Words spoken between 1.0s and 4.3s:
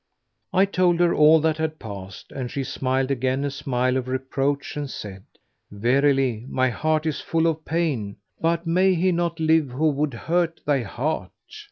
all that had passed, and she smiled again a smile of